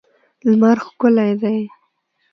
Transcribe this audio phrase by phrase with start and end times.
[0.49, 1.59] لمر ښکلی دی.